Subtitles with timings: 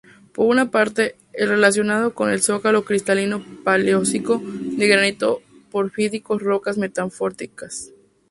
[0.33, 5.37] Por una parte, el relacionado con el zócalo cristalino-paleozico, de granitos
[5.69, 7.91] porfídicos-rocas metamórficas.